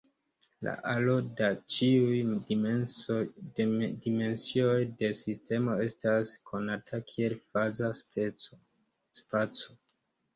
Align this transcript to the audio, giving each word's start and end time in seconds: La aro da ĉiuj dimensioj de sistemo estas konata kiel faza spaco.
La 0.67 0.71
aro 0.91 1.15
da 1.39 1.47
ĉiuj 1.73 3.17
dimensioj 3.57 4.79
de 5.01 5.09
sistemo 5.19 5.75
estas 5.89 6.31
konata 6.53 7.01
kiel 7.11 7.37
faza 7.51 7.91
spaco. 9.13 9.77